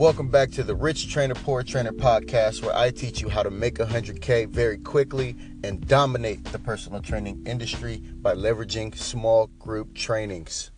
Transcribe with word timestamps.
Welcome 0.00 0.28
back 0.28 0.50
to 0.52 0.62
the 0.62 0.74
Rich 0.74 1.12
Trainer 1.12 1.34
Poor 1.34 1.62
Trainer 1.62 1.92
podcast, 1.92 2.62
where 2.62 2.74
I 2.74 2.90
teach 2.90 3.20
you 3.20 3.28
how 3.28 3.42
to 3.42 3.50
make 3.50 3.74
100K 3.74 4.48
very 4.48 4.78
quickly 4.78 5.36
and 5.62 5.86
dominate 5.86 6.42
the 6.42 6.58
personal 6.58 7.02
training 7.02 7.42
industry 7.44 7.98
by 7.98 8.32
leveraging 8.32 8.96
small 8.96 9.48
group 9.58 9.94
trainings. 9.94 10.70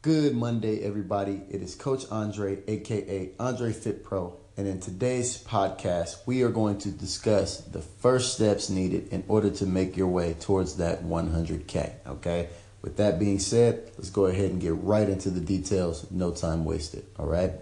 Good 0.00 0.34
Monday, 0.34 0.82
everybody. 0.82 1.42
It 1.50 1.60
is 1.60 1.74
Coach 1.74 2.06
Andre, 2.10 2.62
aka 2.66 3.32
Andre 3.38 3.70
Fit 3.70 4.02
Pro, 4.02 4.34
and 4.56 4.66
in 4.66 4.80
today's 4.80 5.44
podcast, 5.44 6.16
we 6.24 6.42
are 6.42 6.48
going 6.48 6.78
to 6.78 6.90
discuss 6.90 7.60
the 7.60 7.82
first 7.82 8.32
steps 8.32 8.70
needed 8.70 9.08
in 9.08 9.24
order 9.28 9.50
to 9.50 9.66
make 9.66 9.94
your 9.94 10.08
way 10.08 10.32
towards 10.32 10.76
that 10.76 11.04
100K. 11.04 11.96
Okay. 12.06 12.48
With 12.80 12.96
that 12.96 13.18
being 13.18 13.40
said, 13.40 13.90
let's 13.98 14.08
go 14.08 14.24
ahead 14.24 14.50
and 14.52 14.58
get 14.58 14.72
right 14.72 15.06
into 15.06 15.28
the 15.28 15.40
details. 15.40 16.10
No 16.10 16.30
time 16.30 16.64
wasted. 16.64 17.04
All 17.18 17.26
right. 17.26 17.52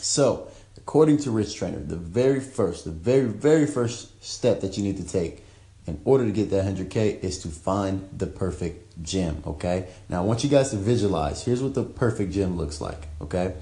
So, 0.00 0.48
according 0.76 1.18
to 1.18 1.30
Rich 1.30 1.56
Trainer, 1.56 1.78
the 1.78 1.96
very 1.96 2.40
first, 2.40 2.84
the 2.84 2.90
very, 2.90 3.24
very 3.24 3.66
first 3.66 4.22
step 4.24 4.60
that 4.60 4.76
you 4.76 4.84
need 4.84 4.96
to 4.98 5.06
take 5.06 5.44
in 5.86 6.00
order 6.04 6.24
to 6.24 6.32
get 6.32 6.50
that 6.50 6.64
100K 6.64 7.22
is 7.22 7.38
to 7.40 7.48
find 7.48 8.08
the 8.16 8.26
perfect 8.26 9.02
gym. 9.02 9.42
Okay. 9.46 9.88
Now, 10.08 10.22
I 10.22 10.24
want 10.24 10.44
you 10.44 10.50
guys 10.50 10.70
to 10.70 10.76
visualize. 10.76 11.44
Here's 11.44 11.62
what 11.62 11.74
the 11.74 11.84
perfect 11.84 12.32
gym 12.32 12.56
looks 12.56 12.80
like. 12.80 13.08
Okay. 13.20 13.54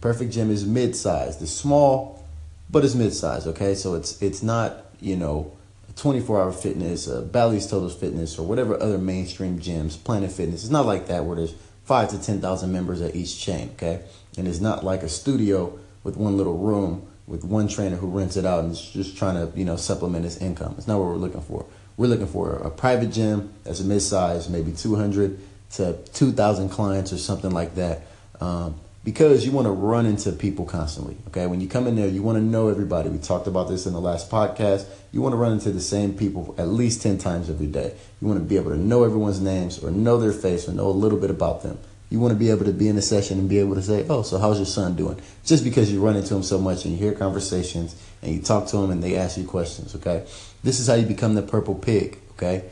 Perfect 0.00 0.32
gym 0.32 0.50
is 0.50 0.64
mid-sized. 0.64 1.42
It's 1.42 1.50
small, 1.50 2.24
but 2.70 2.84
it's 2.84 2.94
mid-sized. 2.94 3.46
Okay. 3.48 3.74
So 3.74 3.94
it's 3.94 4.22
it's 4.22 4.42
not 4.42 4.86
you 5.00 5.16
know 5.16 5.52
24 5.96 6.40
Hour 6.40 6.52
Fitness, 6.52 7.08
uh, 7.08 7.22
Bally's 7.22 7.66
Total 7.66 7.88
Fitness, 7.88 8.38
or 8.38 8.46
whatever 8.46 8.80
other 8.80 8.98
mainstream 8.98 9.58
gyms, 9.58 10.02
Planet 10.02 10.30
Fitness. 10.30 10.62
It's 10.62 10.72
not 10.72 10.86
like 10.86 11.08
that 11.08 11.24
where 11.24 11.36
there's 11.36 11.54
five 11.88 12.10
to 12.10 12.22
10,000 12.22 12.70
members 12.70 13.00
at 13.00 13.16
each 13.16 13.40
chain, 13.40 13.70
okay? 13.72 14.02
And 14.36 14.46
it's 14.46 14.60
not 14.60 14.84
like 14.84 15.02
a 15.02 15.08
studio 15.08 15.78
with 16.04 16.18
one 16.18 16.36
little 16.36 16.58
room 16.58 17.08
with 17.26 17.44
one 17.44 17.66
trainer 17.66 17.96
who 17.96 18.08
rents 18.08 18.36
it 18.36 18.44
out 18.44 18.62
and 18.62 18.72
is 18.72 18.80
just 18.80 19.16
trying 19.16 19.34
to, 19.34 19.58
you 19.58 19.64
know, 19.64 19.76
supplement 19.76 20.24
his 20.24 20.36
income. 20.36 20.74
It's 20.76 20.86
not 20.86 20.98
what 20.98 21.06
we're 21.06 21.16
looking 21.16 21.40
for. 21.40 21.64
We're 21.96 22.06
looking 22.06 22.26
for 22.26 22.56
a 22.56 22.70
private 22.70 23.10
gym 23.10 23.54
that's 23.64 23.80
a 23.80 23.84
mid-size, 23.84 24.50
maybe 24.50 24.72
200 24.72 25.38
to 25.72 25.94
2,000 26.12 26.68
clients 26.68 27.10
or 27.12 27.18
something 27.18 27.50
like 27.50 27.74
that. 27.76 28.02
Um, 28.38 28.76
because 29.04 29.46
you 29.46 29.52
want 29.52 29.66
to 29.66 29.70
run 29.70 30.06
into 30.06 30.32
people 30.32 30.64
constantly. 30.64 31.16
Okay, 31.28 31.46
when 31.46 31.60
you 31.60 31.68
come 31.68 31.86
in 31.86 31.96
there, 31.96 32.08
you 32.08 32.22
want 32.22 32.36
to 32.36 32.42
know 32.42 32.68
everybody. 32.68 33.08
We 33.08 33.18
talked 33.18 33.46
about 33.46 33.68
this 33.68 33.86
in 33.86 33.92
the 33.92 34.00
last 34.00 34.30
podcast. 34.30 34.86
You 35.12 35.22
want 35.22 35.32
to 35.32 35.36
run 35.36 35.52
into 35.52 35.70
the 35.70 35.80
same 35.80 36.14
people 36.14 36.54
at 36.58 36.68
least 36.68 37.02
10 37.02 37.18
times 37.18 37.48
every 37.48 37.66
day. 37.66 37.94
You 38.20 38.28
want 38.28 38.40
to 38.40 38.44
be 38.44 38.56
able 38.56 38.70
to 38.70 38.76
know 38.76 39.04
everyone's 39.04 39.40
names 39.40 39.82
or 39.82 39.90
know 39.90 40.18
their 40.18 40.32
face 40.32 40.68
or 40.68 40.72
know 40.72 40.88
a 40.88 40.90
little 40.90 41.18
bit 41.18 41.30
about 41.30 41.62
them. 41.62 41.78
You 42.10 42.20
want 42.20 42.32
to 42.32 42.38
be 42.38 42.50
able 42.50 42.64
to 42.64 42.72
be 42.72 42.88
in 42.88 42.96
a 42.96 43.02
session 43.02 43.38
and 43.38 43.48
be 43.48 43.58
able 43.58 43.74
to 43.74 43.82
say, 43.82 44.06
Oh, 44.08 44.22
so 44.22 44.38
how's 44.38 44.56
your 44.56 44.66
son 44.66 44.96
doing? 44.96 45.20
Just 45.44 45.62
because 45.62 45.92
you 45.92 46.00
run 46.00 46.16
into 46.16 46.34
him 46.34 46.42
so 46.42 46.58
much 46.58 46.84
and 46.84 46.92
you 46.94 46.98
hear 46.98 47.12
conversations 47.12 47.94
and 48.22 48.34
you 48.34 48.40
talk 48.40 48.66
to 48.68 48.78
him 48.78 48.90
and 48.90 49.02
they 49.02 49.16
ask 49.16 49.36
you 49.36 49.44
questions. 49.44 49.94
Okay, 49.94 50.26
this 50.64 50.80
is 50.80 50.86
how 50.86 50.94
you 50.94 51.06
become 51.06 51.34
the 51.34 51.42
purple 51.42 51.74
pig. 51.74 52.18
Okay, 52.32 52.64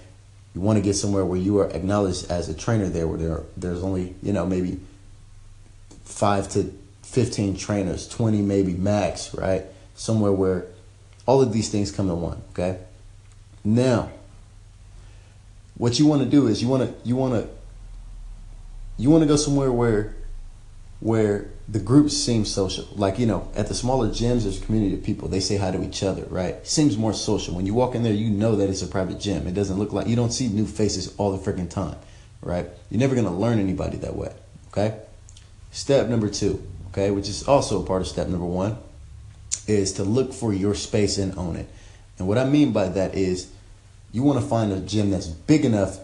you 0.55 0.63
want 0.63 0.79
to 0.79 0.83
get 0.83 0.95
somewhere 0.95 1.25
where 1.25 1.39
you 1.39 1.59
are 1.59 1.69
acknowledged 1.69 2.31
as 2.31 2.49
a 2.49 2.55
trainer 2.55 2.89
there, 2.89 3.07
where 3.07 3.19
there, 3.19 3.43
there's 3.59 3.83
only, 3.83 4.15
you 4.23 4.33
know, 4.33 4.47
maybe 4.47 4.81
five 6.07 6.49
to 6.51 6.73
15 7.03 7.57
trainers, 7.57 8.09
20 8.09 8.41
maybe 8.43 8.73
max, 8.73 9.35
right? 9.35 9.65
Somewhere 9.95 10.33
where 10.33 10.67
all 11.27 11.43
of 11.43 11.53
these 11.53 11.69
things 11.69 11.91
come 11.91 12.09
in 12.09 12.21
one, 12.21 12.43
okay? 12.53 12.79
Now, 13.65 14.11
what 15.77 15.99
you 15.99 16.07
want 16.07 16.23
to 16.23 16.29
do 16.29 16.47
is 16.47 16.63
you 16.63 16.69
want 16.69 16.83
to 16.85 17.09
you 17.09 17.17
want 17.17 17.35
to 17.35 17.49
you 18.97 19.11
want 19.11 19.23
to 19.23 19.29
go 19.29 19.37
somewhere 19.37 19.71
where 19.71 20.15
where 21.01 21.51
the 21.69 21.79
groups 21.79 22.17
seem 22.17 22.45
social. 22.45 22.87
Like, 22.93 23.19
you 23.19 23.27
know, 23.27 23.51
at 23.55 23.67
the 23.67 23.75
smaller 23.75 24.09
gyms, 24.09 24.45
there's 24.45 24.63
a 24.63 24.65
community 24.65 24.95
of 24.95 25.03
people. 25.03 25.29
They 25.29 25.41
say 25.41 25.57
hi 25.57 25.71
to 25.71 25.85
each 25.85 26.03
other, 26.03 26.25
right? 26.31 26.67
seems 26.67 26.97
more 26.97 27.13
social. 27.13 27.55
When 27.55 27.67
you 27.67 27.75
walk 27.75 27.95
in 27.95 28.03
there, 28.03 28.15
you 28.15 28.31
know 28.31 28.57
that 28.57 28.71
it's 28.71 28.83
a 28.83 28.87
private 28.87 29.21
gym. 29.21 29.47
It 29.47 29.55
doesn't 29.55 29.79
look 29.79 29.93
like 29.93 30.07
you 30.07 30.17
don't 30.17 30.33
see 30.33 30.49
new 30.49 30.67
faces 30.67 31.15
all 31.19 31.37
the 31.37 31.39
freaking 31.39 31.69
time, 31.69 31.97
right? 32.41 32.67
You're 32.89 33.01
never 33.01 33.15
going 33.15 33.27
to 33.27 33.33
learn 33.33 33.59
anybody 33.59 33.99
that 33.99 34.17
way, 34.17 34.33
okay? 34.69 35.01
Step 35.77 36.09
number 36.09 36.31
two, 36.31 36.67
okay, 36.89 37.11
which 37.11 37.29
is 37.29 37.47
also 37.47 37.83
part 37.83 38.01
of 38.01 38.09
step 38.09 38.29
number 38.29 38.47
one, 38.47 38.79
is 39.67 39.93
to 39.93 40.05
look 40.05 40.33
for 40.33 40.55
your 40.55 40.75
space 40.75 41.19
and 41.19 41.37
own 41.37 41.55
it. 41.55 41.69
And 42.19 42.27
what 42.27 42.39
I 42.39 42.47
mean 42.47 42.73
by 42.73 42.89
that 42.89 43.15
is 43.15 43.53
you 44.11 44.23
want 44.23 44.41
to 44.41 44.47
find 44.47 44.73
a 44.73 44.81
gym 44.81 45.11
that's 45.11 45.27
big 45.27 45.67
enough 45.67 45.99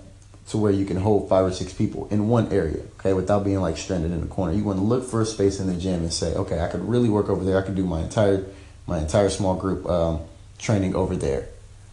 to 0.50 0.58
where 0.58 0.70
you 0.70 0.84
can 0.84 0.98
hold 0.98 1.26
five 1.30 1.46
or 1.46 1.52
six 1.52 1.72
people 1.72 2.06
in 2.10 2.28
one 2.28 2.52
area, 2.52 2.82
okay, 2.98 3.14
without 3.14 3.44
being 3.44 3.62
like 3.62 3.78
stranded 3.78 4.12
in 4.12 4.22
a 4.22 4.26
corner. 4.26 4.52
You 4.52 4.62
want 4.62 4.78
to 4.78 4.84
look 4.84 5.08
for 5.08 5.22
a 5.22 5.24
space 5.24 5.58
in 5.58 5.68
the 5.68 5.76
gym 5.80 6.02
and 6.02 6.12
say, 6.12 6.34
okay, 6.34 6.60
I 6.60 6.68
could 6.68 6.86
really 6.86 7.08
work 7.08 7.30
over 7.30 7.42
there. 7.42 7.56
I 7.56 7.62
could 7.62 7.74
do 7.74 7.86
my 7.86 8.02
entire 8.02 8.44
my 8.86 8.98
entire 8.98 9.30
small 9.30 9.54
group 9.54 9.88
um, 9.88 10.20
training 10.58 10.94
over 10.94 11.16
there. 11.16 11.48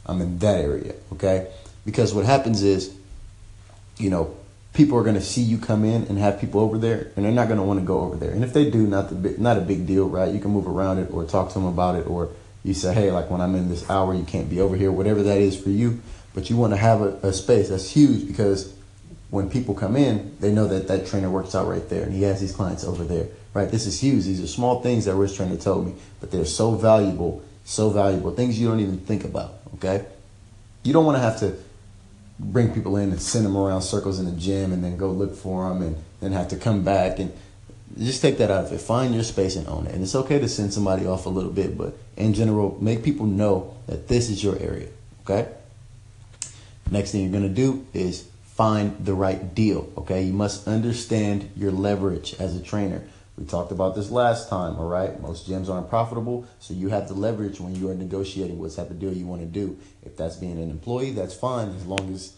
I'm 0.05 0.19
in 0.19 0.39
that 0.39 0.59
area, 0.59 0.95
okay? 1.13 1.49
Because 1.85 2.13
what 2.13 2.25
happens 2.25 2.61
is, 2.61 2.93
you 3.97 4.09
know, 4.09 4.35
people 4.73 4.97
are 4.97 5.03
going 5.03 5.15
to 5.15 5.21
see 5.21 5.41
you 5.41 5.57
come 5.57 5.83
in 5.83 6.03
and 6.03 6.17
have 6.17 6.39
people 6.39 6.61
over 6.61 6.77
there, 6.77 7.11
and 7.15 7.25
they're 7.25 7.31
not 7.31 7.47
going 7.47 7.59
to 7.59 7.65
want 7.65 7.79
to 7.79 7.85
go 7.85 8.01
over 8.01 8.15
there. 8.15 8.31
And 8.31 8.43
if 8.43 8.53
they 8.53 8.69
do, 8.69 8.85
not 8.87 9.09
the 9.09 9.35
not 9.37 9.57
a 9.57 9.61
big 9.61 9.87
deal, 9.87 10.07
right? 10.07 10.33
You 10.33 10.39
can 10.39 10.51
move 10.51 10.67
around 10.67 10.99
it 10.99 11.11
or 11.11 11.25
talk 11.25 11.49
to 11.49 11.53
them 11.55 11.65
about 11.65 11.95
it, 11.95 12.07
or 12.07 12.29
you 12.63 12.73
say, 12.73 12.93
hey, 12.93 13.11
like 13.11 13.29
when 13.29 13.41
I'm 13.41 13.55
in 13.55 13.69
this 13.69 13.89
hour, 13.89 14.13
you 14.13 14.23
can't 14.23 14.49
be 14.49 14.59
over 14.61 14.75
here, 14.75 14.91
whatever 14.91 15.23
that 15.23 15.37
is 15.37 15.59
for 15.59 15.69
you. 15.69 16.01
But 16.33 16.49
you 16.49 16.57
want 16.57 16.73
to 16.73 16.77
have 16.77 17.01
a, 17.01 17.07
a 17.23 17.33
space 17.33 17.69
that's 17.69 17.89
huge 17.89 18.27
because 18.27 18.73
when 19.29 19.49
people 19.49 19.73
come 19.75 19.95
in, 19.95 20.35
they 20.39 20.51
know 20.51 20.67
that 20.67 20.87
that 20.87 21.07
trainer 21.07 21.29
works 21.29 21.55
out 21.55 21.67
right 21.67 21.87
there, 21.89 22.03
and 22.03 22.13
he 22.13 22.23
has 22.23 22.39
these 22.39 22.51
clients 22.51 22.83
over 22.83 23.03
there, 23.03 23.27
right? 23.53 23.69
This 23.69 23.85
is 23.85 23.99
huge. 23.99 24.25
These 24.25 24.41
are 24.41 24.47
small 24.47 24.81
things 24.81 25.05
that 25.05 25.15
Rich 25.15 25.35
Trainer 25.35 25.57
told 25.57 25.85
me, 25.85 25.95
but 26.19 26.31
they're 26.31 26.45
so 26.45 26.71
valuable, 26.71 27.43
so 27.63 27.89
valuable. 27.89 28.31
Things 28.31 28.59
you 28.59 28.67
don't 28.67 28.79
even 28.79 28.99
think 28.99 29.23
about. 29.23 29.55
Okay, 29.75 30.05
you 30.83 30.93
don't 30.93 31.05
want 31.05 31.17
to 31.17 31.21
have 31.21 31.39
to 31.39 31.57
bring 32.39 32.73
people 32.73 32.95
in 32.95 33.11
and 33.11 33.21
send 33.21 33.45
them 33.45 33.57
around 33.57 33.81
circles 33.81 34.19
in 34.19 34.25
the 34.25 34.31
gym 34.31 34.71
and 34.71 34.83
then 34.83 34.97
go 34.97 35.11
look 35.11 35.35
for 35.35 35.67
them 35.69 35.81
and 35.81 35.97
then 36.21 36.31
have 36.31 36.47
to 36.47 36.55
come 36.55 36.83
back 36.83 37.19
and 37.19 37.31
just 37.97 38.21
take 38.21 38.37
that 38.37 38.49
out 38.49 38.65
of 38.65 38.71
it. 38.71 38.79
Find 38.79 39.13
your 39.13 39.23
space 39.23 39.55
and 39.55 39.67
own 39.67 39.87
it. 39.87 39.93
And 39.93 40.03
it's 40.03 40.15
okay 40.15 40.39
to 40.39 40.47
send 40.47 40.73
somebody 40.73 41.05
off 41.05 41.25
a 41.25 41.29
little 41.29 41.51
bit, 41.51 41.77
but 41.77 41.97
in 42.15 42.33
general, 42.33 42.77
make 42.81 43.03
people 43.03 43.25
know 43.25 43.75
that 43.87 44.07
this 44.07 44.29
is 44.29 44.43
your 44.43 44.57
area. 44.59 44.87
Okay? 45.21 45.49
Next 46.89 47.11
thing 47.11 47.21
you're 47.21 47.31
going 47.31 47.43
to 47.43 47.49
do 47.49 47.85
is 47.93 48.27
find 48.43 49.03
the 49.03 49.13
right 49.13 49.53
deal. 49.53 49.91
Okay? 49.97 50.23
You 50.23 50.33
must 50.33 50.67
understand 50.67 51.49
your 51.55 51.71
leverage 51.71 52.35
as 52.39 52.55
a 52.55 52.61
trainer. 52.61 53.03
We 53.39 53.45
talked 53.45 53.71
about 53.71 53.95
this 53.95 54.11
last 54.11 54.49
time, 54.49 54.75
all 54.75 54.89
right? 54.89 55.17
Most 55.21 55.49
gyms 55.49 55.69
aren't 55.69 55.89
profitable, 55.89 56.45
so 56.59 56.73
you 56.73 56.89
have 56.89 57.07
to 57.07 57.13
leverage 57.13 57.61
when 57.61 57.73
you 57.73 57.89
are 57.89 57.95
negotiating 57.95 58.59
what 58.59 58.75
type 58.75 58.89
of 58.89 58.99
deal 58.99 59.13
you 59.13 59.25
want 59.25 59.39
to 59.39 59.47
do. 59.47 59.77
If 60.03 60.17
that's 60.17 60.35
being 60.35 60.61
an 60.61 60.69
employee, 60.69 61.11
that's 61.11 61.33
fine 61.33 61.69
as 61.69 61.85
long 61.85 62.13
as 62.13 62.33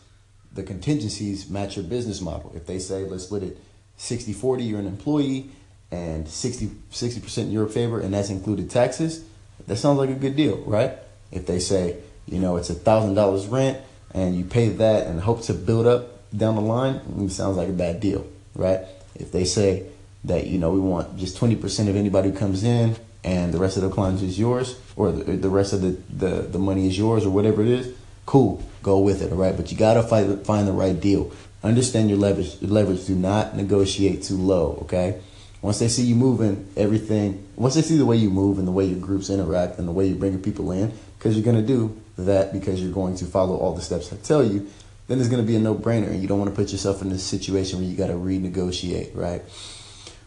the 0.54 0.62
contingencies 0.62 1.50
match 1.50 1.76
your 1.76 1.86
business 1.86 2.22
model. 2.22 2.52
If 2.56 2.68
they 2.68 2.78
say, 2.78 3.04
let's 3.06 3.24
split 3.24 3.42
it 3.42 3.58
60 3.98 4.32
40, 4.34 4.64
you're 4.64 4.80
an 4.80 4.86
employee, 4.86 5.50
and 5.90 6.28
60 6.28 6.68
60% 6.92 7.38
in 7.40 7.52
your 7.52 7.68
favor, 7.68 8.00
and 8.00 8.14
that's 8.14 8.30
included 8.30 8.70
taxes, 8.70 9.26
that 9.66 9.78
sounds 9.78 9.98
like 9.98 10.12
a 10.12 10.14
good 10.14 10.36
deal, 10.36 10.58
right? 10.68 10.94
If 11.32 11.48
they 11.48 11.58
say, 11.58 11.98
you 12.28 12.38
know, 12.38 12.58
it's 12.58 12.70
a 12.70 12.76
$1,000 12.76 13.52
rent, 13.52 13.80
and 14.14 14.36
you 14.36 14.46
pay 14.46 14.70
that 14.70 15.08
and 15.08 15.20
hope 15.20 15.42
to 15.44 15.56
build 15.56 15.88
up 15.88 16.30
down 16.38 16.54
the 16.54 16.62
line, 16.62 17.02
it 17.18 17.32
sounds 17.32 17.58
like 17.58 17.70
a 17.70 17.74
bad 17.74 18.00
deal, 18.00 18.28
right? 18.54 18.82
If 19.16 19.32
they 19.32 19.46
say, 19.46 19.88
that 20.24 20.48
you 20.48 20.58
know 20.58 20.72
we 20.72 20.80
want 20.80 21.18
just 21.18 21.38
20% 21.38 21.90
of 21.90 21.96
anybody 21.96 22.30
who 22.30 22.38
comes 22.38 22.64
in 22.64 22.96
and 23.24 23.54
the 23.54 23.58
rest 23.58 23.78
of 23.78 23.84
the 23.84 23.90
clients 23.90 24.22
is 24.22 24.40
yours 24.40 24.80
or 24.96 25.12
the, 25.12 25.34
the 25.34 25.50
rest 25.50 25.74
of 25.74 25.82
the, 25.82 25.92
the, 26.10 26.42
the 26.44 26.60
money 26.60 26.88
is 26.88 26.98
yours 26.98 27.26
or 27.26 27.30
whatever 27.30 27.62
it 27.62 27.68
is 27.68 27.94
cool 28.26 28.64
go 28.84 29.00
with 29.00 29.22
it 29.22 29.32
all 29.32 29.38
right 29.38 29.58
but 29.58 29.72
you 29.72 29.78
got 29.78 29.96
to 29.96 30.04
find, 30.04 30.46
find 30.46 30.68
the 30.68 30.72
right 30.72 31.00
deal. 31.00 31.32
Understand 31.64 32.10
your 32.10 32.18
leverage 32.18 32.60
leverage. 32.62 33.06
Do 33.06 33.14
not 33.14 33.56
negotiate 33.56 34.24
too 34.24 34.38
low 34.38 34.80
okay? 34.84 35.22
Once 35.62 35.78
they 35.78 35.88
see 35.88 36.02
you 36.04 36.16
moving 36.16 36.68
everything 36.76 37.48
once 37.56 37.76
they 37.76 37.84
see 37.84 37.98
the 37.98 38.06
way 38.06 38.16
you 38.16 38.30
move 38.30 38.58
and 38.58 38.68
the 38.68 38.72
way 38.72 38.86
your 38.86 39.00
groups 39.00 39.30
interact 39.30 39.78
and 39.78 39.88
the 39.88 39.92
way 39.92 40.08
you're 40.08 40.18
bringing 40.18 40.42
people 40.42 40.72
in 40.72 40.92
because 41.18 41.36
you're 41.36 41.46
going 41.46 41.56
to 41.56 41.66
do 41.66 42.00
that 42.18 42.52
because 42.52 42.82
you're 42.82 42.92
going 42.92 43.16
to 43.16 43.26
follow 43.26 43.56
all 43.58 43.74
the 43.76 43.82
steps 43.82 44.12
i 44.12 44.16
tell 44.18 44.44
you 44.44 44.68
then 45.08 45.20
it's 45.20 45.30
going 45.30 45.42
to 45.42 45.48
be 45.48 45.56
a 45.56 45.60
no-brainer 45.60 46.08
and 46.08 46.22
you 46.22 46.28
don't 46.28 46.40
want 46.40 46.50
to 46.50 46.56
put 46.56 46.72
yourself 46.72 47.02
in 47.02 47.12
a 47.12 47.18
situation 47.18 47.80
where 47.80 47.88
you 47.88 47.96
got 47.96 48.08
to 48.08 48.14
renegotiate 48.14 49.16
right 49.16 49.44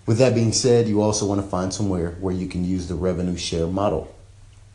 with 0.07 0.19
that 0.19 0.35
being 0.35 0.53
said, 0.53 0.87
you 0.87 1.01
also 1.01 1.27
want 1.27 1.41
to 1.41 1.47
find 1.47 1.73
somewhere 1.73 2.11
where 2.21 2.35
you 2.35 2.47
can 2.47 2.65
use 2.65 2.89
the 2.89 2.95
revenue 2.95 3.37
share 3.37 3.67
model. 3.67 4.15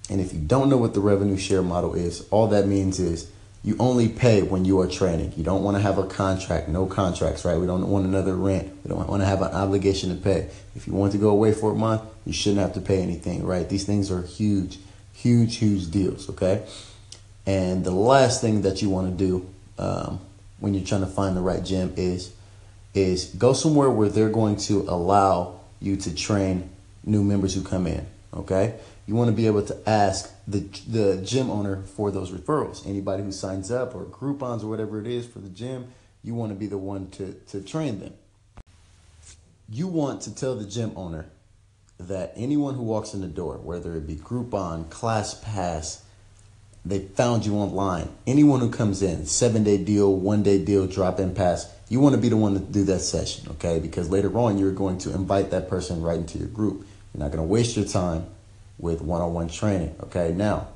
And 0.09 0.19
if 0.19 0.33
you 0.33 0.39
don't 0.39 0.69
know 0.69 0.77
what 0.77 0.93
the 0.93 1.01
revenue 1.01 1.37
share 1.37 1.61
model 1.61 1.93
is, 1.93 2.27
all 2.31 2.47
that 2.47 2.67
means 2.67 2.99
is 2.99 3.29
you 3.63 3.75
only 3.79 4.07
pay 4.07 4.41
when 4.41 4.65
you 4.65 4.79
are 4.79 4.87
training. 4.87 5.33
You 5.35 5.43
don't 5.43 5.63
want 5.63 5.77
to 5.77 5.81
have 5.81 5.97
a 5.97 6.07
contract, 6.07 6.69
no 6.69 6.85
contracts, 6.85 7.45
right? 7.45 7.57
We 7.57 7.67
don't 7.67 7.87
want 7.89 8.05
another 8.05 8.35
rent. 8.35 8.71
We 8.83 8.89
don't 8.89 9.07
want 9.07 9.21
to 9.21 9.25
have 9.25 9.41
an 9.41 9.51
obligation 9.51 10.09
to 10.09 10.15
pay. 10.15 10.49
If 10.75 10.87
you 10.87 10.93
want 10.93 11.11
to 11.11 11.17
go 11.17 11.29
away 11.29 11.53
for 11.53 11.71
a 11.71 11.75
month, 11.75 12.01
you 12.25 12.33
shouldn't 12.33 12.61
have 12.61 12.73
to 12.73 12.81
pay 12.81 13.01
anything, 13.01 13.45
right? 13.45 13.67
These 13.67 13.85
things 13.85 14.09
are 14.09 14.21
huge, 14.21 14.79
huge, 15.13 15.57
huge 15.57 15.91
deals, 15.91 16.29
okay? 16.29 16.65
And 17.45 17.83
the 17.83 17.91
last 17.91 18.41
thing 18.41 18.61
that 18.61 18.81
you 18.81 18.89
want 18.89 19.17
to 19.17 19.25
do 19.25 19.49
um, 19.77 20.21
when 20.59 20.73
you're 20.73 20.85
trying 20.85 21.01
to 21.01 21.07
find 21.07 21.35
the 21.35 21.41
right 21.41 21.63
gym 21.63 21.93
is 21.97 22.31
is 22.99 23.25
go 23.25 23.53
somewhere 23.53 23.89
where 23.89 24.09
they're 24.09 24.29
going 24.29 24.57
to 24.57 24.81
allow 24.81 25.59
you 25.79 25.95
to 25.97 26.13
train 26.13 26.69
new 27.03 27.23
members 27.23 27.53
who 27.53 27.63
come 27.63 27.87
in. 27.87 28.05
Okay, 28.33 28.79
you 29.07 29.15
want 29.15 29.29
to 29.29 29.35
be 29.35 29.47
able 29.47 29.63
to 29.63 29.89
ask 29.89 30.31
the 30.47 30.59
the 30.87 31.21
gym 31.23 31.49
owner 31.49 31.83
for 31.83 32.11
those 32.11 32.31
referrals. 32.31 32.85
Anybody 32.85 33.23
who 33.23 33.31
signs 33.31 33.71
up 33.71 33.95
or 33.95 34.05
Groupons 34.05 34.63
or 34.63 34.67
whatever 34.67 34.99
it 34.99 35.07
is 35.07 35.25
for 35.25 35.39
the 35.39 35.49
gym, 35.49 35.87
you 36.23 36.35
want 36.35 36.51
to 36.51 36.55
be 36.55 36.67
the 36.67 36.77
one 36.77 37.09
to 37.11 37.33
to 37.47 37.61
train 37.61 37.99
them. 37.99 38.13
You 39.71 39.87
want 39.87 40.21
to 40.23 40.35
tell 40.35 40.55
the 40.55 40.65
gym 40.65 40.91
owner 40.95 41.25
that 41.99 42.33
anyone 42.35 42.75
who 42.75 42.83
walks 42.83 43.13
in 43.13 43.21
the 43.21 43.27
door, 43.27 43.57
whether 43.57 43.95
it 43.95 44.07
be 44.07 44.15
Groupon, 44.15 44.85
ClassPass, 44.85 46.01
they 46.89 46.99
found 46.99 47.45
you 47.45 47.55
online. 47.55 48.09
Anyone 48.25 48.59
who 48.59 48.71
comes 48.71 49.01
in, 49.01 49.25
seven 49.25 49.63
day 49.63 49.77
deal, 49.77 50.13
one 50.13 50.43
day 50.43 50.63
deal, 50.63 50.87
drop 50.87 51.19
in 51.19 51.35
pass, 51.35 51.71
you 51.87 51.99
want 51.99 52.15
to 52.15 52.21
be 52.21 52.29
the 52.29 52.37
one 52.37 52.53
to 52.53 52.59
do 52.59 52.83
that 52.85 52.99
session, 52.99 53.49
okay? 53.51 53.79
Because 53.79 54.09
later 54.09 54.35
on, 54.37 54.57
you're 54.57 54.71
going 54.71 54.97
to 54.99 55.13
invite 55.13 55.51
that 55.51 55.69
person 55.69 56.01
right 56.01 56.17
into 56.17 56.37
your 56.37 56.47
group. 56.47 56.85
You're 57.13 57.23
not 57.23 57.31
going 57.31 57.43
to 57.43 57.51
waste 57.51 57.75
your 57.75 57.85
time 57.85 58.25
with 58.77 59.01
one 59.01 59.21
on 59.21 59.33
one 59.33 59.49
training, 59.49 59.95
okay? 60.03 60.31
Now, 60.31 60.67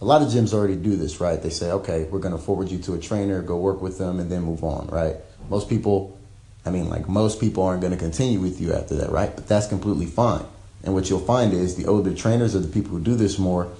a 0.00 0.04
lot 0.04 0.22
of 0.22 0.28
gyms 0.28 0.52
already 0.52 0.76
do 0.76 0.96
this, 0.96 1.20
right? 1.20 1.40
They 1.40 1.50
say, 1.50 1.70
okay, 1.70 2.04
we're 2.04 2.18
going 2.18 2.36
to 2.36 2.42
forward 2.42 2.70
you 2.70 2.78
to 2.80 2.94
a 2.94 2.98
trainer, 2.98 3.40
go 3.42 3.56
work 3.56 3.80
with 3.80 3.98
them, 3.98 4.18
and 4.18 4.30
then 4.30 4.42
move 4.42 4.64
on, 4.64 4.88
right? 4.88 5.16
Most 5.48 5.68
people, 5.68 6.18
I 6.66 6.70
mean, 6.70 6.88
like 6.88 7.08
most 7.08 7.40
people 7.40 7.62
aren't 7.62 7.80
going 7.80 7.92
to 7.92 7.98
continue 7.98 8.40
with 8.40 8.60
you 8.60 8.72
after 8.72 8.96
that, 8.96 9.10
right? 9.10 9.34
But 9.34 9.46
that's 9.46 9.68
completely 9.68 10.06
fine. 10.06 10.44
And 10.82 10.94
what 10.94 11.08
you'll 11.08 11.20
find 11.20 11.52
is 11.52 11.76
the 11.76 11.86
older 11.86 12.12
trainers 12.12 12.56
or 12.56 12.58
the 12.58 12.68
people 12.68 12.90
who 12.90 13.00
do 13.00 13.14
this 13.14 13.38
more, 13.38 13.70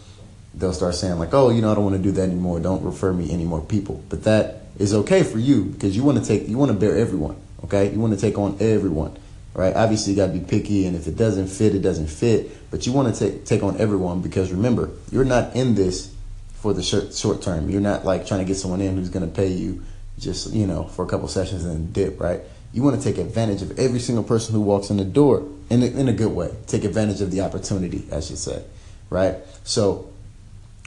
they'll 0.54 0.72
start 0.72 0.94
saying 0.94 1.18
like, 1.18 1.34
"Oh, 1.34 1.50
you 1.50 1.62
know, 1.62 1.72
I 1.72 1.74
don't 1.74 1.84
want 1.84 1.96
to 1.96 2.02
do 2.02 2.12
that 2.12 2.22
anymore. 2.22 2.60
Don't 2.60 2.82
refer 2.82 3.12
me 3.12 3.30
any 3.30 3.44
more 3.44 3.60
people." 3.60 4.02
But 4.08 4.24
that 4.24 4.62
is 4.78 4.94
okay 4.94 5.22
for 5.22 5.38
you 5.38 5.64
because 5.64 5.96
you 5.96 6.02
want 6.02 6.18
to 6.18 6.24
take, 6.24 6.48
you 6.48 6.58
want 6.58 6.70
to 6.70 6.76
bear 6.76 6.96
everyone. 6.96 7.36
Okay, 7.64 7.92
you 7.92 8.00
want 8.00 8.12
to 8.12 8.20
take 8.20 8.38
on 8.38 8.56
everyone, 8.60 9.16
right? 9.54 9.74
Obviously, 9.74 10.12
you 10.12 10.16
got 10.16 10.26
to 10.26 10.32
be 10.32 10.40
picky, 10.40 10.86
and 10.86 10.96
if 10.96 11.06
it 11.06 11.16
doesn't 11.16 11.46
fit, 11.46 11.74
it 11.74 11.80
doesn't 11.80 12.08
fit. 12.08 12.70
But 12.70 12.86
you 12.86 12.92
want 12.92 13.14
to 13.14 13.18
take 13.18 13.44
take 13.44 13.62
on 13.62 13.80
everyone 13.80 14.20
because 14.20 14.50
remember, 14.50 14.90
you're 15.10 15.24
not 15.24 15.54
in 15.54 15.74
this 15.74 16.12
for 16.54 16.72
the 16.72 16.82
short 16.82 17.14
short 17.14 17.42
term. 17.42 17.70
You're 17.70 17.80
not 17.80 18.04
like 18.04 18.26
trying 18.26 18.40
to 18.40 18.46
get 18.46 18.56
someone 18.56 18.80
in 18.80 18.96
who's 18.96 19.10
going 19.10 19.28
to 19.28 19.34
pay 19.34 19.48
you 19.48 19.82
just 20.18 20.52
you 20.52 20.66
know 20.66 20.84
for 20.84 21.04
a 21.04 21.08
couple 21.08 21.28
sessions 21.28 21.64
and 21.64 21.92
dip, 21.92 22.20
right? 22.20 22.40
You 22.72 22.82
want 22.82 23.00
to 23.00 23.02
take 23.02 23.18
advantage 23.18 23.60
of 23.60 23.78
every 23.78 23.98
single 23.98 24.24
person 24.24 24.54
who 24.54 24.62
walks 24.62 24.88
in 24.88 24.96
the 24.96 25.04
door 25.04 25.46
in 25.68 25.82
a, 25.82 25.86
in 25.86 26.08
a 26.08 26.12
good 26.12 26.32
way. 26.32 26.54
Take 26.66 26.84
advantage 26.84 27.20
of 27.20 27.30
the 27.30 27.42
opportunity, 27.42 28.06
I 28.10 28.20
should 28.20 28.38
say, 28.38 28.62
right? 29.10 29.36
So 29.64 30.10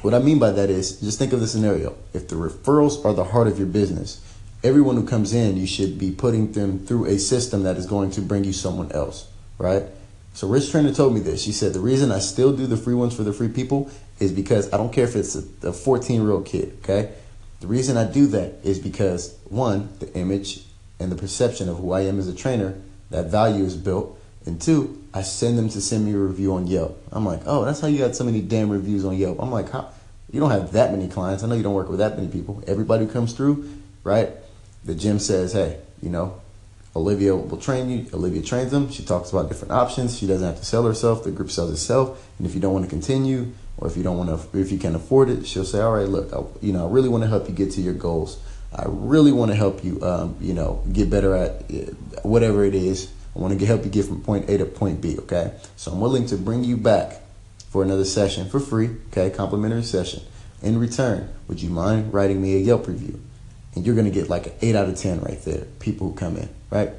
what 0.05 0.13
I 0.13 0.19
mean 0.19 0.37
by 0.37 0.51
that 0.51 0.69
is 0.69 1.01
just 1.01 1.17
think 1.17 1.33
of 1.33 1.39
the 1.39 1.47
scenario. 1.47 1.97
If 2.13 2.27
the 2.27 2.35
referrals 2.35 3.03
are 3.03 3.13
the 3.13 3.23
heart 3.23 3.47
of 3.47 3.57
your 3.57 3.67
business, 3.67 4.21
everyone 4.63 4.95
who 4.95 5.05
comes 5.05 5.33
in, 5.33 5.57
you 5.57 5.65
should 5.65 5.97
be 5.97 6.11
putting 6.11 6.51
them 6.51 6.85
through 6.85 7.05
a 7.05 7.17
system 7.17 7.63
that 7.63 7.75
is 7.75 7.87
going 7.87 8.11
to 8.11 8.21
bring 8.21 8.43
you 8.43 8.53
someone 8.53 8.91
else, 8.91 9.27
right? 9.57 9.83
So 10.35 10.47
Rich 10.47 10.69
Trainer 10.69 10.93
told 10.93 11.15
me 11.15 11.21
this. 11.21 11.41
She 11.41 11.51
said 11.51 11.73
the 11.73 11.79
reason 11.79 12.11
I 12.11 12.19
still 12.19 12.55
do 12.55 12.67
the 12.67 12.77
free 12.77 12.93
ones 12.93 13.15
for 13.15 13.23
the 13.23 13.33
free 13.33 13.49
people 13.49 13.89
is 14.19 14.31
because 14.31 14.71
I 14.71 14.77
don't 14.77 14.93
care 14.93 15.05
if 15.05 15.15
it's 15.15 15.35
a 15.35 15.73
14 15.73 16.21
year 16.21 16.31
old 16.31 16.45
kid, 16.45 16.77
okay? 16.83 17.11
The 17.61 17.67
reason 17.67 17.97
I 17.97 18.05
do 18.05 18.27
that 18.27 18.59
is 18.63 18.77
because 18.77 19.35
one, 19.45 19.89
the 19.99 20.13
image 20.13 20.65
and 20.99 21.11
the 21.11 21.15
perception 21.15 21.67
of 21.67 21.77
who 21.77 21.93
I 21.93 22.01
am 22.01 22.19
as 22.19 22.27
a 22.27 22.35
trainer, 22.35 22.75
that 23.09 23.31
value 23.31 23.63
is 23.63 23.75
built. 23.75 24.19
And 24.45 24.61
two, 24.61 25.03
I 25.15 25.23
send 25.23 25.57
them 25.57 25.69
to 25.69 25.81
send 25.81 26.05
me 26.05 26.13
a 26.13 26.17
review 26.17 26.53
on 26.53 26.67
Yelp. 26.67 27.01
I'm 27.11 27.25
like, 27.25 27.41
oh, 27.47 27.65
that's 27.65 27.79
how 27.79 27.87
you 27.87 27.97
got 27.97 28.15
so 28.15 28.23
many 28.23 28.41
damn 28.41 28.69
reviews 28.69 29.03
on 29.03 29.17
Yelp. 29.17 29.41
I'm 29.41 29.51
like, 29.51 29.71
how? 29.71 29.89
You 30.31 30.39
don't 30.39 30.51
have 30.51 30.71
that 30.73 30.91
many 30.91 31.07
clients. 31.07 31.43
I 31.43 31.47
know 31.47 31.55
you 31.55 31.63
don't 31.63 31.73
work 31.73 31.89
with 31.89 31.99
that 31.99 32.17
many 32.17 32.27
people. 32.27 32.63
Everybody 32.67 33.05
comes 33.05 33.33
through, 33.33 33.69
right? 34.03 34.29
The 34.83 34.95
gym 34.95 35.19
says, 35.19 35.53
hey, 35.53 35.79
you 36.01 36.09
know, 36.09 36.41
Olivia 36.95 37.35
will 37.35 37.57
train 37.57 37.89
you. 37.89 38.07
Olivia 38.13 38.41
trains 38.41 38.71
them. 38.71 38.89
She 38.89 39.03
talks 39.03 39.31
about 39.31 39.49
different 39.49 39.73
options. 39.73 40.17
She 40.17 40.27
doesn't 40.27 40.45
have 40.45 40.57
to 40.57 40.65
sell 40.65 40.83
herself. 40.83 41.23
The 41.23 41.31
group 41.31 41.51
sells 41.51 41.71
itself. 41.71 42.27
And 42.37 42.47
if 42.47 42.55
you 42.55 42.61
don't 42.61 42.73
want 42.73 42.85
to 42.85 42.89
continue, 42.89 43.53
or 43.77 43.87
if 43.87 43.97
you 43.97 44.03
don't 44.03 44.17
want 44.17 44.29
to, 44.29 44.59
if 44.59 44.71
you 44.71 44.77
can't 44.77 44.95
afford 44.95 45.29
it, 45.29 45.45
she'll 45.45 45.65
say, 45.65 45.81
all 45.81 45.93
right, 45.93 46.07
look, 46.07 46.33
I, 46.33 46.41
you 46.65 46.73
know, 46.73 46.87
I 46.87 46.91
really 46.91 47.09
want 47.09 47.23
to 47.23 47.29
help 47.29 47.47
you 47.49 47.55
get 47.55 47.71
to 47.73 47.81
your 47.81 47.93
goals. 47.93 48.39
I 48.73 48.85
really 48.87 49.31
want 49.31 49.51
to 49.51 49.55
help 49.55 49.83
you, 49.83 50.01
um, 50.03 50.35
you 50.41 50.53
know, 50.53 50.83
get 50.91 51.09
better 51.09 51.35
at 51.35 51.63
uh, 51.71 51.91
whatever 52.23 52.63
it 52.65 52.75
is 52.75 53.11
I 53.35 53.39
want 53.39 53.59
to 53.59 53.65
help 53.65 53.83
you 53.83 53.91
get 53.91 54.05
from 54.05 54.21
point 54.21 54.49
A 54.49 54.57
to 54.57 54.65
point 54.65 55.01
B, 55.01 55.17
okay? 55.19 55.53
So 55.75 55.91
I'm 55.91 55.99
willing 55.99 56.25
to 56.27 56.37
bring 56.37 56.63
you 56.63 56.77
back 56.77 57.21
for 57.75 57.83
another 57.83 58.05
session 58.05 58.47
for 58.47 58.61
free, 58.61 58.89
okay? 59.11 59.29
Complimentary 59.29 59.83
session. 59.83 60.23
In 60.63 60.79
return, 60.79 61.27
would 61.49 61.61
you 61.61 61.69
mind 61.69 62.13
writing 62.13 62.41
me 62.41 62.55
a 62.55 62.59
Yelp 62.59 62.87
review? 62.87 63.19
And 63.75 63.85
you're 63.85 63.95
to 63.95 64.11
get 64.11 64.29
like 64.29 64.47
an 64.47 64.53
8 64.61 64.75
out 64.77 64.87
of 64.87 64.95
10 64.95 65.19
right 65.19 65.41
there, 65.41 65.65
people 65.81 66.07
who 66.07 66.15
come 66.15 66.37
in, 66.37 66.47
right? 66.69 66.91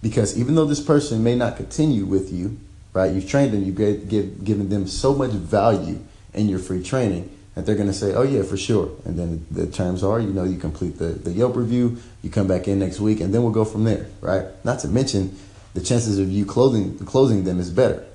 Because 0.00 0.38
even 0.38 0.54
though 0.54 0.64
this 0.64 0.80
person 0.80 1.22
may 1.22 1.34
not 1.34 1.58
continue 1.58 2.06
with 2.06 2.32
you, 2.32 2.58
right? 2.94 3.12
You've 3.12 3.28
trained 3.28 3.52
them, 3.52 3.62
you've 3.62 3.76
give, 4.08 4.42
given 4.42 4.70
them 4.70 4.86
so 4.86 5.14
much 5.14 5.32
value 5.32 6.00
in 6.32 6.48
your 6.48 6.60
free 6.60 6.82
training 6.82 7.28
that 7.54 7.66
they're 7.66 7.76
to 7.76 7.92
say, 7.92 8.14
oh, 8.14 8.22
yeah, 8.22 8.42
for 8.42 8.56
sure. 8.56 8.92
And 9.04 9.18
then 9.18 9.44
the 9.50 9.66
terms 9.66 10.02
are, 10.02 10.18
you 10.18 10.32
know, 10.32 10.44
you 10.44 10.56
complete 10.56 10.96
the, 10.96 11.08
the 11.08 11.32
Yelp 11.32 11.56
review, 11.56 11.98
you 12.22 12.30
come 12.30 12.48
back 12.48 12.68
in 12.68 12.78
next 12.78 13.00
week, 13.00 13.20
and 13.20 13.34
then 13.34 13.42
we'll 13.42 13.52
go 13.52 13.66
from 13.66 13.84
there, 13.84 14.06
right? 14.22 14.46
Not 14.64 14.78
to 14.78 14.88
mention, 14.88 15.36
the 15.74 15.82
chances 15.82 16.18
of 16.18 16.30
you 16.30 16.46
closing 16.46 16.98
closing 17.00 17.44
them 17.44 17.60
is 17.60 17.70
better, 17.70 18.06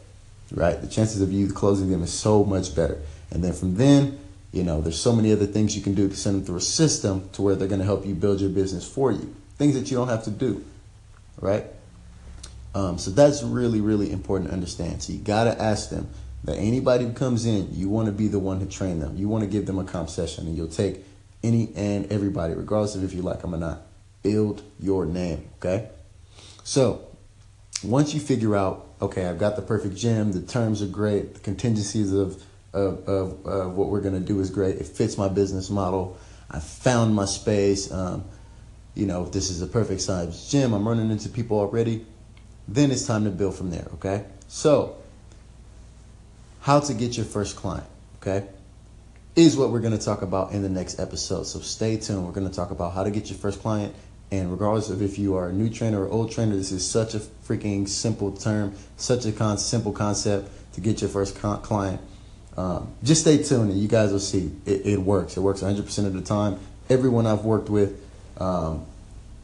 right? 0.52 0.80
The 0.80 0.88
chances 0.88 1.22
of 1.22 1.32
you 1.32 1.52
closing 1.52 1.90
them 1.90 2.04
is 2.04 2.14
so 2.14 2.44
much 2.44 2.76
better. 2.76 3.00
And 3.32 3.44
then 3.44 3.54
from 3.54 3.76
then, 3.76 4.20
you 4.52 4.64
know, 4.64 4.82
there's 4.82 5.00
so 5.00 5.16
many 5.16 5.32
other 5.32 5.46
things 5.46 5.76
you 5.76 5.82
can 5.82 5.94
do 5.94 6.10
to 6.10 6.16
send 6.16 6.36
them 6.36 6.46
through 6.46 6.58
a 6.58 6.62
system 6.62 7.30
to 7.34 7.42
where 7.42 7.56
they're 7.56 7.68
going 7.68 7.80
to 7.80 7.86
help 7.86 8.06
you 8.06 8.14
build 8.14 8.42
your 8.42 8.50
business 8.50 8.88
for 8.88 9.12
you. 9.12 9.34
Things 9.58 9.76
that 9.76 9.90
you 9.90 9.98
don't 9.98 10.10
have 10.10 10.24
to 10.26 10.32
do, 10.32 10.64
right? 11.40 11.66
Um, 12.74 12.98
so 12.98 13.12
that's 13.12 13.44
really, 13.44 13.82
really 13.82 14.12
important 14.12 14.50
to 14.50 14.54
understand. 14.54 15.04
So 15.04 15.14
you 15.14 15.20
got 15.20 15.46
to 15.46 15.62
ask 15.62 15.90
them 15.90 16.10
that 16.44 16.58
anybody 16.58 17.06
who 17.06 17.14
comes 17.14 17.46
in, 17.46 17.70
you 17.72 17.90
want 17.90 18.08
to 18.08 18.12
be 18.12 18.28
the 18.28 18.40
one 18.40 18.60
to 18.60 18.66
train 18.66 19.00
them. 19.00 19.16
You 19.16 19.28
want 19.28 19.44
to 19.44 19.50
give 19.50 19.66
them 19.66 19.78
a 19.78 19.84
comp 19.84 20.10
session, 20.10 20.48
and 20.48 20.58
you'll 20.58 20.68
take 20.68 21.04
any 21.44 21.72
and 21.76 22.12
everybody, 22.12 22.54
regardless 22.54 22.96
of 22.96 23.04
if 23.04 23.14
you 23.14 23.22
like 23.22 23.42
them 23.42 23.54
or 23.54 23.58
not. 23.58 23.82
Build 24.24 24.64
your 24.80 25.06
name, 25.06 25.50
okay? 25.58 25.90
So 26.64 27.08
once 27.84 28.14
you 28.14 28.20
figure 28.20 28.56
out, 28.56 28.88
okay, 29.02 29.26
I've 29.26 29.40
got 29.40 29.56
the 29.56 29.62
perfect 29.62 29.96
gym, 29.96 30.32
the 30.32 30.42
terms 30.42 30.82
are 30.82 30.88
great, 30.88 31.34
the 31.34 31.40
contingencies 31.40 32.14
of 32.14 32.42
of, 32.74 33.08
of, 33.08 33.46
of 33.46 33.76
what 33.76 33.90
we're 33.90 34.02
to 34.02 34.20
do 34.20 34.40
is 34.40 34.50
great. 34.50 34.78
It 34.78 34.88
fits 34.88 35.18
my 35.18 35.28
business 35.28 35.70
model. 35.70 36.18
I 36.50 36.60
found 36.60 37.14
my 37.14 37.26
space. 37.26 37.92
Um, 37.92 38.24
you 38.96 39.06
know, 39.06 39.26
this 39.26 39.50
is 39.50 39.62
a 39.62 39.68
perfect 39.68 40.02
size 40.02 40.50
gym. 40.50 40.74
I'm 40.74 40.88
running 40.88 41.12
into 41.12 41.30
people 41.30 41.60
already. 41.60 42.06
Then 42.68 42.92
it's 42.92 43.06
time 43.06 43.26
to 43.26 43.30
build 43.30 43.56
from 43.56 43.72
there. 43.72 43.88
Okay. 43.96 44.24
So, 44.48 44.98
how 46.62 46.80
to 46.80 46.94
get 46.94 47.18
your 47.18 47.26
first 47.26 47.56
client. 47.56 47.88
Okay. 48.22 48.48
Is 49.36 49.56
what 49.58 49.70
we're 49.72 49.80
going 49.80 49.98
to 49.98 50.04
talk 50.04 50.22
about 50.22 50.52
in 50.52 50.62
the 50.62 50.70
next 50.70 51.00
episode. 51.00 51.48
So 51.48 51.60
stay 51.60 51.98
tuned. 51.98 52.26
We're 52.26 52.34
going 52.34 52.50
to 52.50 52.54
talk 52.54 52.72
about 52.72 52.94
how 52.94 53.04
to 53.04 53.12
get 53.12 53.30
your 53.30 53.40
first 53.40 53.62
client 53.62 53.96
and 54.32 54.50
regardless 54.50 54.90
of 54.90 55.02
if 55.02 55.20
you 55.20 55.36
are 55.36 55.50
a 55.50 55.54
new 55.54 55.70
trainer 55.70 56.06
or 56.06 56.10
old 56.10 56.32
trainer, 56.32 56.56
this 56.56 56.72
is 56.72 56.90
such 56.90 57.14
a 57.14 57.20
freaking 57.20 57.88
simple 57.88 58.32
term, 58.32 58.74
such 58.96 59.26
a 59.26 59.32
con- 59.34 59.58
simple 59.58 59.92
concept 59.92 60.50
to 60.74 60.82
get 60.82 61.02
your 61.02 61.10
first 61.10 61.38
con- 61.38 61.62
client. 61.62 62.00
Um, 62.56 62.94
just 63.04 63.22
stay 63.22 63.44
tuned 63.44 63.72
and 63.72 63.80
you 63.80 63.90
guys 63.90 64.12
will 64.12 64.20
see 64.20 64.52
it, 64.66 64.86
it, 64.86 65.00
works. 65.00 65.36
It 65.36 65.42
works 65.42 65.62
100% 65.62 66.06
of 66.06 66.14
the 66.14 66.22
time. 66.22 66.60
Everyone 66.90 67.28
I've 67.28 67.44
worked 67.44 67.70
with 67.70 68.02
um, 68.38 68.86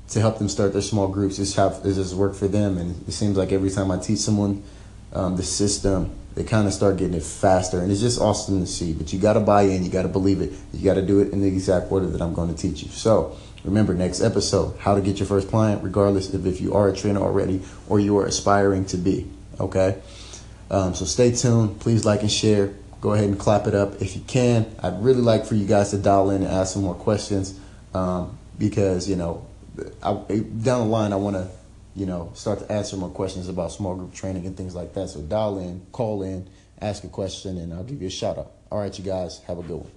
to 0.09 0.21
help 0.21 0.37
them 0.37 0.47
start 0.47 0.71
their 0.71 0.81
small 0.81 1.09
groups, 1.09 1.37
have, 1.55 1.83
this 1.83 1.97
has 1.97 2.15
worked 2.15 2.37
for 2.37 2.47
them. 2.47 2.77
And 2.77 3.07
it 3.07 3.11
seems 3.11 3.37
like 3.37 3.51
every 3.51 3.69
time 3.69 3.91
I 3.91 3.97
teach 3.97 4.19
someone 4.19 4.63
um, 5.11 5.35
the 5.35 5.43
system, 5.43 6.15
they 6.35 6.45
kind 6.45 6.65
of 6.65 6.73
start 6.73 6.95
getting 6.97 7.15
it 7.15 7.23
faster. 7.23 7.81
And 7.81 7.91
it's 7.91 8.01
just 8.01 8.21
awesome 8.21 8.61
to 8.61 8.67
see. 8.67 8.93
But 8.93 9.11
you 9.11 9.19
got 9.19 9.33
to 9.33 9.41
buy 9.41 9.63
in, 9.63 9.83
you 9.83 9.89
got 9.89 10.03
to 10.03 10.07
believe 10.07 10.39
it, 10.39 10.53
you 10.71 10.85
got 10.85 10.95
to 10.95 11.01
do 11.01 11.19
it 11.19 11.33
in 11.33 11.41
the 11.41 11.47
exact 11.47 11.91
order 11.91 12.07
that 12.07 12.21
I'm 12.21 12.33
going 12.33 12.53
to 12.53 12.61
teach 12.61 12.83
you. 12.83 12.89
So, 12.89 13.37
Remember, 13.63 13.93
next 13.93 14.21
episode, 14.21 14.77
how 14.79 14.95
to 14.95 15.01
get 15.01 15.19
your 15.19 15.27
first 15.27 15.49
client, 15.49 15.83
regardless 15.83 16.33
of 16.33 16.45
if 16.47 16.61
you 16.61 16.73
are 16.73 16.87
a 16.89 16.95
trainer 16.95 17.19
already 17.19 17.61
or 17.89 17.99
you 17.99 18.17
are 18.17 18.25
aspiring 18.25 18.85
to 18.85 18.97
be. 18.97 19.29
Okay? 19.59 20.01
Um, 20.69 20.93
so 20.93 21.05
stay 21.05 21.31
tuned. 21.31 21.79
Please 21.79 22.05
like 22.05 22.21
and 22.21 22.31
share. 22.31 22.73
Go 23.01 23.13
ahead 23.13 23.25
and 23.25 23.39
clap 23.39 23.67
it 23.67 23.75
up 23.75 24.01
if 24.01 24.15
you 24.15 24.21
can. 24.21 24.65
I'd 24.81 25.01
really 25.03 25.21
like 25.21 25.45
for 25.45 25.55
you 25.55 25.65
guys 25.65 25.91
to 25.91 25.97
dial 25.97 26.29
in 26.31 26.43
and 26.43 26.51
ask 26.51 26.73
some 26.73 26.83
more 26.83 26.95
questions 26.95 27.59
um, 27.93 28.37
because, 28.57 29.09
you 29.09 29.15
know, 29.15 29.45
I, 30.01 30.13
down 30.13 30.81
the 30.81 30.85
line, 30.89 31.13
I 31.13 31.17
want 31.17 31.35
to, 31.35 31.49
you 31.95 32.05
know, 32.05 32.31
start 32.33 32.59
to 32.59 32.71
answer 32.71 32.97
more 32.97 33.09
questions 33.09 33.49
about 33.49 33.71
small 33.71 33.95
group 33.95 34.13
training 34.13 34.45
and 34.45 34.57
things 34.57 34.75
like 34.75 34.93
that. 34.93 35.09
So 35.09 35.21
dial 35.21 35.59
in, 35.59 35.85
call 35.91 36.23
in, 36.23 36.49
ask 36.81 37.03
a 37.03 37.07
question, 37.07 37.57
and 37.57 37.73
I'll 37.73 37.83
give 37.83 38.01
you 38.01 38.07
a 38.07 38.11
shout 38.11 38.37
out. 38.37 38.51
All 38.71 38.79
right, 38.79 38.97
you 38.97 39.05
guys, 39.05 39.39
have 39.47 39.59
a 39.59 39.63
good 39.63 39.77
one. 39.77 39.96